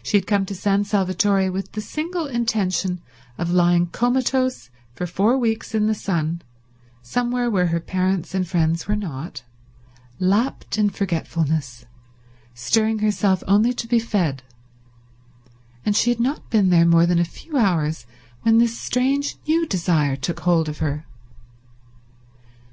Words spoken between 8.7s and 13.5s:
were not, lapped in forgetfulness, stirring herself